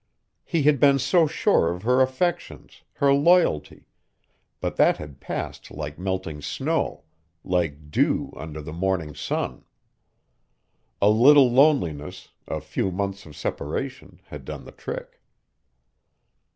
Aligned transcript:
He 0.43 0.63
had 0.63 0.79
been 0.79 0.97
so 0.97 1.27
sure 1.27 1.71
of 1.71 1.83
her 1.83 2.01
affections, 2.01 2.81
her 2.93 3.13
loyalty, 3.13 3.85
but 4.59 4.75
that 4.77 4.97
had 4.97 5.19
passed 5.19 5.69
like 5.69 5.99
melting 5.99 6.41
snow, 6.41 7.03
like 7.43 7.91
dew 7.91 8.33
under 8.35 8.63
the 8.63 8.73
morning 8.73 9.13
sun. 9.13 9.63
A 11.03 11.09
little 11.11 11.51
loneliness, 11.51 12.29
a 12.47 12.59
few 12.61 12.89
months 12.89 13.27
of 13.27 13.35
separation, 13.35 14.19
had 14.29 14.43
done 14.43 14.65
the 14.65 14.71
trick. 14.71 15.21